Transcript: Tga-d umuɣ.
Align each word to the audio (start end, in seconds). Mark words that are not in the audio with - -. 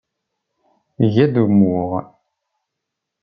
Tga-d 1.05 1.35
umuɣ. 1.43 1.89